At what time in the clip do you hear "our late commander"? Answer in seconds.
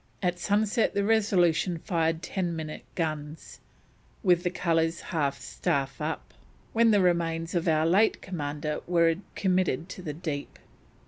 7.67-8.81